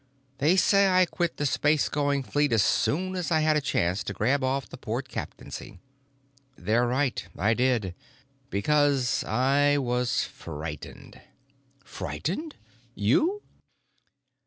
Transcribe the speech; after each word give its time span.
They 0.39 0.55
say 0.55 0.87
I 0.89 1.05
quit 1.05 1.37
the 1.37 1.45
space 1.45 1.87
going 1.87 2.23
fleet 2.23 2.51
as 2.53 2.63
soon 2.63 3.15
as 3.15 3.29
I 3.31 3.41
had 3.41 3.55
a 3.55 3.61
chance 3.61 4.03
to 4.05 4.13
grab 4.13 4.43
off 4.43 4.67
the 4.67 4.75
port 4.75 5.07
captaincy. 5.07 5.77
They're 6.57 6.87
right; 6.87 7.23
I 7.37 7.53
did. 7.53 7.93
Because 8.49 9.23
I 9.23 9.77
was 9.77 10.23
frightened." 10.23 11.21
"Frightened? 11.83 12.55
You?" 12.95 13.43